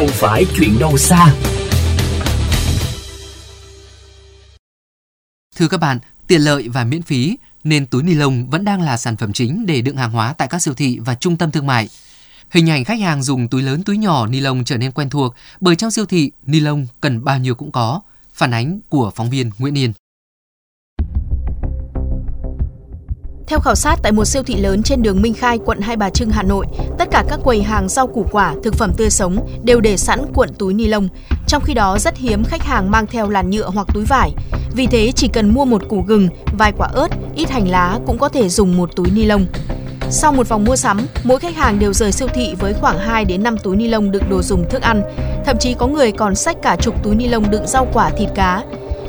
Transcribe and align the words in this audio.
không 0.00 0.08
phải 0.08 0.46
chuyện 0.56 0.78
đâu 0.78 0.98
xa. 0.98 1.34
Thưa 5.56 5.68
các 5.68 5.80
bạn, 5.80 5.98
tiện 6.26 6.40
lợi 6.40 6.68
và 6.68 6.84
miễn 6.84 7.02
phí 7.02 7.36
nên 7.64 7.86
túi 7.86 8.02
ni 8.02 8.14
lông 8.14 8.50
vẫn 8.50 8.64
đang 8.64 8.82
là 8.82 8.96
sản 8.96 9.16
phẩm 9.16 9.32
chính 9.32 9.66
để 9.66 9.80
đựng 9.80 9.96
hàng 9.96 10.10
hóa 10.10 10.32
tại 10.32 10.48
các 10.48 10.62
siêu 10.62 10.74
thị 10.74 10.98
và 10.98 11.14
trung 11.14 11.36
tâm 11.36 11.50
thương 11.50 11.66
mại. 11.66 11.88
Hình 12.50 12.70
ảnh 12.70 12.84
khách 12.84 13.00
hàng 13.00 13.22
dùng 13.22 13.48
túi 13.48 13.62
lớn 13.62 13.82
túi 13.82 13.98
nhỏ 13.98 14.26
ni 14.26 14.40
lông 14.40 14.64
trở 14.64 14.76
nên 14.76 14.92
quen 14.92 15.10
thuộc 15.10 15.34
bởi 15.60 15.76
trong 15.76 15.90
siêu 15.90 16.06
thị 16.06 16.30
ni 16.46 16.60
lông 16.60 16.86
cần 17.00 17.24
bao 17.24 17.38
nhiêu 17.38 17.54
cũng 17.54 17.72
có. 17.72 18.00
Phản 18.34 18.54
ánh 18.54 18.80
của 18.88 19.12
phóng 19.14 19.30
viên 19.30 19.50
Nguyễn 19.58 19.78
Yên. 19.78 19.92
Theo 23.46 23.60
khảo 23.60 23.74
sát 23.74 23.96
tại 24.02 24.12
một 24.12 24.24
siêu 24.24 24.42
thị 24.42 24.56
lớn 24.56 24.82
trên 24.82 25.02
đường 25.02 25.22
Minh 25.22 25.34
Khai, 25.34 25.58
quận 25.64 25.80
Hai 25.80 25.96
Bà 25.96 26.10
Trưng, 26.10 26.30
Hà 26.30 26.42
Nội, 26.42 26.66
cả 27.10 27.24
các 27.28 27.40
quầy 27.44 27.62
hàng 27.62 27.88
rau 27.88 28.06
củ 28.06 28.26
quả, 28.30 28.54
thực 28.62 28.74
phẩm 28.74 28.92
tươi 28.96 29.10
sống 29.10 29.46
đều 29.62 29.80
để 29.80 29.96
sẵn 29.96 30.32
cuộn 30.34 30.48
túi 30.58 30.74
ni 30.74 30.86
lông. 30.86 31.08
Trong 31.46 31.62
khi 31.62 31.74
đó 31.74 31.98
rất 31.98 32.16
hiếm 32.16 32.44
khách 32.44 32.62
hàng 32.62 32.90
mang 32.90 33.06
theo 33.06 33.28
làn 33.28 33.50
nhựa 33.50 33.70
hoặc 33.74 33.86
túi 33.94 34.04
vải. 34.04 34.30
Vì 34.72 34.86
thế 34.86 35.12
chỉ 35.12 35.28
cần 35.28 35.54
mua 35.54 35.64
một 35.64 35.82
củ 35.88 36.00
gừng, 36.00 36.28
vài 36.58 36.72
quả 36.78 36.88
ớt, 36.92 37.08
ít 37.34 37.50
hành 37.50 37.68
lá 37.68 37.98
cũng 38.06 38.18
có 38.18 38.28
thể 38.28 38.48
dùng 38.48 38.76
một 38.76 38.96
túi 38.96 39.10
ni 39.10 39.24
lông. 39.24 39.46
Sau 40.10 40.32
một 40.32 40.48
vòng 40.48 40.64
mua 40.64 40.76
sắm, 40.76 41.06
mỗi 41.24 41.40
khách 41.40 41.56
hàng 41.56 41.78
đều 41.78 41.92
rời 41.92 42.12
siêu 42.12 42.28
thị 42.34 42.54
với 42.58 42.74
khoảng 42.74 42.98
2 42.98 43.24
đến 43.24 43.42
5 43.42 43.56
túi 43.58 43.76
ni 43.76 43.88
lông 43.88 44.10
đựng 44.10 44.30
đồ 44.30 44.42
dùng 44.42 44.68
thức 44.70 44.82
ăn. 44.82 45.02
Thậm 45.46 45.56
chí 45.60 45.74
có 45.74 45.86
người 45.86 46.12
còn 46.12 46.34
xách 46.34 46.62
cả 46.62 46.76
chục 46.76 46.94
túi 47.02 47.14
ni 47.14 47.28
lông 47.28 47.50
đựng 47.50 47.66
rau 47.66 47.88
quả 47.92 48.10
thịt 48.10 48.28
cá. 48.34 48.64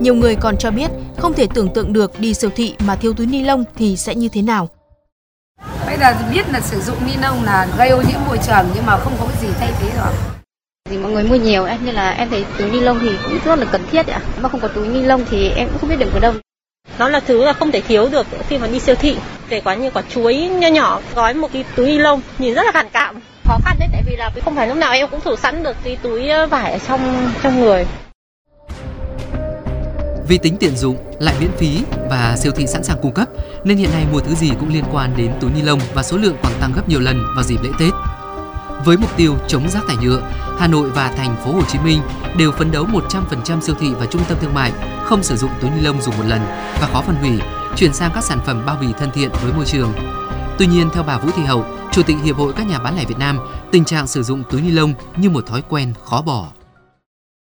Nhiều 0.00 0.14
người 0.14 0.34
còn 0.34 0.56
cho 0.56 0.70
biết 0.70 0.90
không 1.18 1.34
thể 1.34 1.46
tưởng 1.54 1.68
tượng 1.74 1.92
được 1.92 2.20
đi 2.20 2.34
siêu 2.34 2.50
thị 2.56 2.74
mà 2.86 2.96
thiếu 2.96 3.12
túi 3.14 3.26
ni 3.26 3.42
lông 3.42 3.64
thì 3.76 3.96
sẽ 3.96 4.14
như 4.14 4.28
thế 4.28 4.42
nào. 4.42 4.68
Bây 5.94 6.00
giờ 6.00 6.14
biết 6.32 6.44
là 6.52 6.60
sử 6.60 6.80
dụng 6.80 6.96
ni 7.06 7.12
lông 7.22 7.44
là 7.44 7.66
gây 7.78 7.88
ô 7.88 8.02
nhiễm 8.02 8.20
môi 8.26 8.38
trường 8.46 8.66
nhưng 8.74 8.86
mà 8.86 8.96
không 8.96 9.12
có 9.20 9.26
cái 9.26 9.36
gì 9.42 9.48
thay 9.60 9.68
thế 9.80 9.88
rồi. 9.96 10.12
Thì 10.90 10.98
mọi 10.98 11.12
người 11.12 11.24
mua 11.24 11.34
nhiều 11.34 11.64
ấy, 11.64 11.78
nên 11.84 11.94
là 11.94 12.10
em 12.10 12.30
thấy 12.30 12.44
túi 12.58 12.70
ni 12.70 12.80
lông 12.80 12.98
thì 13.02 13.08
cũng 13.24 13.38
rất 13.44 13.58
là 13.58 13.66
cần 13.72 13.82
thiết 13.90 14.06
ạ. 14.06 14.20
Mà 14.40 14.48
không 14.48 14.60
có 14.60 14.68
túi 14.68 14.88
ni 14.88 15.02
lông 15.02 15.24
thì 15.30 15.48
em 15.48 15.68
cũng 15.68 15.78
không 15.78 15.90
biết 15.90 15.96
được 15.98 16.12
ở 16.14 16.20
đâu. 16.20 16.32
Nó 16.98 17.08
là 17.08 17.20
thứ 17.20 17.44
là 17.44 17.52
không 17.52 17.72
thể 17.72 17.80
thiếu 17.80 18.08
được 18.08 18.26
khi 18.48 18.58
mà 18.58 18.66
đi 18.66 18.80
siêu 18.80 18.94
thị. 18.94 19.16
Kể 19.48 19.60
cả 19.60 19.74
như 19.74 19.90
quả 19.90 20.02
chuối 20.10 20.36
nho 20.36 20.68
nhỏ 20.68 21.00
gói 21.14 21.34
một 21.34 21.48
cái 21.52 21.64
túi 21.76 21.86
ni 21.86 21.98
lông 21.98 22.20
nhìn 22.38 22.54
rất 22.54 22.62
là 22.62 22.72
phản 22.74 22.88
cảm. 22.92 23.20
Khó 23.44 23.58
khăn 23.64 23.76
đấy 23.80 23.88
tại 23.92 24.02
vì 24.06 24.16
là 24.16 24.30
không 24.44 24.56
phải 24.56 24.66
lúc 24.66 24.76
nào 24.76 24.92
em 24.92 25.08
cũng 25.10 25.20
thủ 25.20 25.36
sẵn 25.36 25.62
được 25.62 25.76
cái 25.84 25.96
túi 26.02 26.28
vải 26.50 26.72
ở 26.72 26.78
trong 26.88 27.30
trong 27.42 27.60
người. 27.60 27.86
Vì 30.28 30.38
tính 30.38 30.56
tiện 30.60 30.76
dụng, 30.76 30.96
lại 31.18 31.34
miễn 31.40 31.50
phí 31.50 31.84
và 32.10 32.36
siêu 32.36 32.52
thị 32.56 32.66
sẵn 32.66 32.84
sàng 32.84 32.98
cung 33.02 33.12
cấp 33.12 33.28
nên 33.64 33.76
hiện 33.76 33.90
nay 33.92 34.06
mua 34.12 34.20
thứ 34.20 34.34
gì 34.34 34.50
cũng 34.60 34.68
liên 34.68 34.84
quan 34.92 35.10
đến 35.16 35.32
túi 35.40 35.50
ni 35.50 35.62
lông 35.62 35.78
và 35.94 36.02
số 36.02 36.16
lượng 36.16 36.36
còn 36.42 36.52
tăng 36.60 36.72
gấp 36.76 36.88
nhiều 36.88 37.00
lần 37.00 37.22
vào 37.34 37.44
dịp 37.44 37.62
lễ 37.62 37.70
Tết. 37.80 37.92
Với 38.84 38.96
mục 38.96 39.16
tiêu 39.16 39.34
chống 39.48 39.68
rác 39.68 39.82
thải 39.88 39.96
nhựa, 39.96 40.20
Hà 40.58 40.66
Nội 40.68 40.90
và 40.90 41.12
thành 41.16 41.36
phố 41.44 41.52
Hồ 41.52 41.62
Chí 41.68 41.78
Minh 41.78 42.00
đều 42.38 42.52
phấn 42.52 42.72
đấu 42.72 42.84
100% 42.84 43.60
siêu 43.60 43.74
thị 43.80 43.88
và 44.00 44.06
trung 44.06 44.22
tâm 44.28 44.38
thương 44.40 44.54
mại 44.54 44.72
không 45.04 45.22
sử 45.22 45.36
dụng 45.36 45.50
túi 45.60 45.70
ni 45.70 45.80
lông 45.80 46.00
dùng 46.00 46.16
một 46.18 46.24
lần 46.28 46.40
và 46.80 46.88
khó 46.92 47.02
phân 47.02 47.16
hủy, 47.16 47.40
chuyển 47.76 47.92
sang 47.92 48.10
các 48.14 48.24
sản 48.24 48.38
phẩm 48.46 48.62
bao 48.66 48.76
bì 48.80 48.86
thân 48.98 49.10
thiện 49.14 49.30
với 49.42 49.52
môi 49.52 49.64
trường. 49.64 49.92
Tuy 50.58 50.66
nhiên, 50.66 50.88
theo 50.94 51.02
bà 51.06 51.18
Vũ 51.18 51.28
Thị 51.36 51.42
Hậu, 51.42 51.64
Chủ 51.92 52.02
tịch 52.02 52.16
Hiệp 52.24 52.36
hội 52.36 52.52
các 52.56 52.66
nhà 52.66 52.78
bán 52.78 52.96
lẻ 52.96 53.04
Việt 53.08 53.18
Nam, 53.18 53.38
tình 53.72 53.84
trạng 53.84 54.06
sử 54.06 54.22
dụng 54.22 54.42
túi 54.50 54.62
ni 54.62 54.70
lông 54.70 54.92
như 55.16 55.30
một 55.30 55.46
thói 55.46 55.62
quen 55.68 55.92
khó 56.04 56.22
bỏ. 56.22 56.48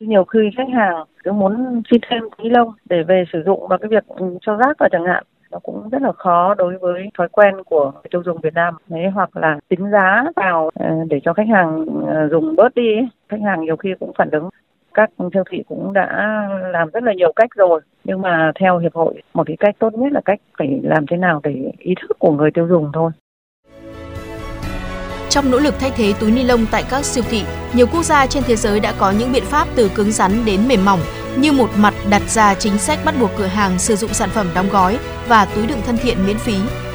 Nhiều 0.00 0.24
khi 0.24 0.38
khách 0.56 0.72
hàng 0.74 1.04
cứ 1.28 1.32
muốn 1.32 1.82
xin 1.90 2.00
thêm 2.10 2.22
ni 2.38 2.48
lông 2.48 2.72
để 2.88 3.02
về 3.02 3.24
sử 3.32 3.42
dụng 3.46 3.68
và 3.68 3.78
cái 3.78 3.88
việc 3.88 4.04
cho 4.40 4.56
rác 4.56 4.78
vào 4.78 4.88
chẳng 4.92 5.04
hạn, 5.04 5.24
nó 5.50 5.58
cũng 5.58 5.88
rất 5.88 6.02
là 6.02 6.12
khó 6.12 6.54
đối 6.54 6.78
với 6.78 7.10
thói 7.18 7.28
quen 7.28 7.54
của 7.66 7.84
người 7.84 8.02
tiêu 8.10 8.22
dùng 8.24 8.40
Việt 8.40 8.54
Nam. 8.54 8.74
Đấy, 8.88 9.06
hoặc 9.14 9.36
là 9.36 9.58
tính 9.68 9.90
giá 9.90 10.24
vào 10.36 10.70
ờ, 10.74 10.86
để 11.10 11.20
cho 11.24 11.32
khách 11.32 11.48
hàng 11.48 11.86
ờ, 12.06 12.28
dùng 12.28 12.56
bớt 12.56 12.74
đi 12.74 12.90
khách 13.28 13.40
hàng 13.44 13.60
nhiều 13.60 13.76
khi 13.76 13.94
cũng 14.00 14.12
phản 14.18 14.30
ứng, 14.30 14.48
các 14.94 15.10
siêu 15.34 15.42
thị 15.50 15.62
cũng 15.68 15.92
đã 15.92 16.08
làm 16.72 16.90
rất 16.90 17.02
là 17.02 17.12
nhiều 17.12 17.32
cách 17.36 17.50
rồi, 17.56 17.80
nhưng 18.04 18.22
mà 18.22 18.52
theo 18.60 18.78
hiệp 18.78 18.94
hội, 18.94 19.22
một 19.34 19.46
cái 19.46 19.56
cách 19.60 19.76
tốt 19.78 19.94
nhất 19.94 20.12
là 20.12 20.20
cách 20.24 20.40
phải 20.58 20.80
làm 20.82 21.06
thế 21.06 21.16
nào 21.16 21.40
để 21.44 21.72
ý 21.78 21.94
thức 22.00 22.18
của 22.18 22.32
người 22.32 22.50
tiêu 22.50 22.68
dùng 22.68 22.90
thôi 22.92 23.10
trong 25.30 25.50
nỗ 25.50 25.58
lực 25.58 25.74
thay 25.80 25.90
thế 25.96 26.14
túi 26.20 26.30
ni 26.30 26.42
lông 26.42 26.66
tại 26.66 26.82
các 26.82 27.04
siêu 27.04 27.24
thị, 27.30 27.42
nhiều 27.72 27.86
quốc 27.86 28.02
gia 28.02 28.26
trên 28.26 28.42
thế 28.42 28.56
giới 28.56 28.80
đã 28.80 28.92
có 28.92 29.10
những 29.10 29.32
biện 29.32 29.44
pháp 29.44 29.68
từ 29.74 29.88
cứng 29.88 30.12
rắn 30.12 30.44
đến 30.44 30.68
mềm 30.68 30.84
mỏng, 30.84 31.00
như 31.36 31.52
một 31.52 31.70
mặt 31.76 31.94
đặt 32.10 32.22
ra 32.28 32.54
chính 32.54 32.78
sách 32.78 33.04
bắt 33.04 33.14
buộc 33.20 33.30
cửa 33.38 33.46
hàng 33.46 33.78
sử 33.78 33.96
dụng 33.96 34.14
sản 34.14 34.30
phẩm 34.30 34.50
đóng 34.54 34.68
gói 34.68 34.98
và 35.28 35.44
túi 35.44 35.66
đựng 35.66 35.82
thân 35.86 35.98
thiện 35.98 36.26
miễn 36.26 36.38
phí, 36.38 36.54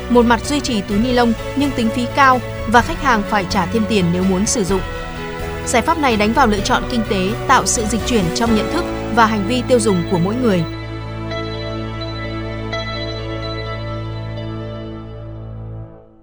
một 0.10 0.26
mặt 0.26 0.46
duy 0.46 0.60
trì 0.60 0.82
túi 0.82 1.00
ni 1.00 1.14
lông 1.14 1.34
nhưng 1.56 1.72
tính 1.72 1.90
phí 1.90 2.06
cao 2.16 2.42
và 2.68 2.82
khách 2.82 3.04
hàng 3.04 3.24
phải 3.30 3.46
trả 3.50 3.66
thêm 3.66 3.84
tiền 3.90 4.06
nếu 4.14 4.24
muốn 4.24 4.46
sử 4.46 4.64
dụng. 4.64 4.82
Giải 5.66 5.82
pháp 5.82 5.98
này 5.98 6.18
đánh 6.18 6.34
vào 6.34 6.48
lựa 6.48 6.60
chọn 6.60 6.84
kinh 6.92 7.02
tế, 7.10 7.30
tạo 7.48 7.66
sự 7.66 7.86
dịch 7.86 8.02
chuyển 8.06 8.26
trong 8.36 8.56
nhận 8.56 8.74
thức 8.74 8.84
và 9.16 9.26
hành 9.26 9.48
vi 9.48 9.62
tiêu 9.68 9.80
dùng 9.80 10.04
của 10.12 10.20
mỗi 10.20 10.36
người. 10.36 10.64